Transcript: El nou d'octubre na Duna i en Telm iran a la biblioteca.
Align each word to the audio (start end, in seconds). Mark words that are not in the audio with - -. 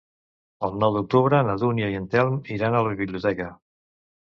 El 0.67 0.71
nou 0.83 0.95
d'octubre 0.95 1.41
na 1.49 1.59
Duna 1.65 1.91
i 1.93 1.99
en 2.01 2.09
Telm 2.15 2.41
iran 2.57 2.81
a 2.81 2.85
la 2.91 2.97
biblioteca. 3.05 3.53